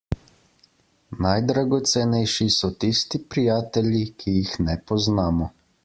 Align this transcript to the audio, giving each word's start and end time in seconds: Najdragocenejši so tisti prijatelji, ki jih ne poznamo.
Najdragocenejši 1.25 2.49
so 2.57 2.71
tisti 2.85 3.23
prijatelji, 3.35 4.05
ki 4.23 4.37
jih 4.41 4.59
ne 4.69 4.83
poznamo. 4.93 5.57